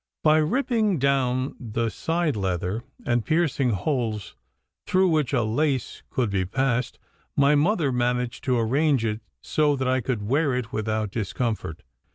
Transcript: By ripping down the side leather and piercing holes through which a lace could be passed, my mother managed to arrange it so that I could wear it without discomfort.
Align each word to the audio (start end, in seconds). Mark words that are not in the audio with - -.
By 0.23 0.37
ripping 0.37 0.97
down 0.97 1.55
the 1.59 1.89
side 1.89 2.35
leather 2.35 2.83
and 3.05 3.23
piercing 3.23 3.69
holes 3.69 4.35
through 4.87 5.09
which 5.09 5.31
a 5.31 5.43
lace 5.43 6.01
could 6.09 6.31
be 6.31 6.43
passed, 6.43 6.97
my 7.37 7.53
mother 7.53 7.91
managed 7.91 8.43
to 8.45 8.57
arrange 8.57 9.05
it 9.05 9.21
so 9.43 9.75
that 9.75 9.87
I 9.87 10.01
could 10.01 10.23
wear 10.27 10.55
it 10.55 10.73
without 10.73 11.11
discomfort. 11.11 11.83